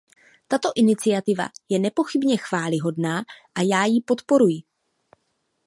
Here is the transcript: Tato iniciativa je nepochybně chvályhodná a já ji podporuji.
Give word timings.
Tato 0.47 0.69
iniciativa 0.75 1.47
je 1.69 1.79
nepochybně 1.79 2.37
chvályhodná 2.37 3.23
a 3.55 3.61
já 3.61 3.85
ji 3.85 4.01
podporuji. 4.01 4.61